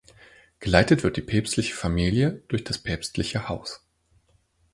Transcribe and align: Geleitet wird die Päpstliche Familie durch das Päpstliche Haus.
Geleitet 0.59 1.03
wird 1.03 1.17
die 1.17 1.21
Päpstliche 1.21 1.75
Familie 1.75 2.41
durch 2.47 2.63
das 2.63 2.79
Päpstliche 2.79 3.47
Haus. 3.49 3.85